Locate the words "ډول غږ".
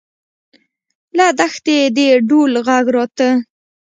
2.29-2.85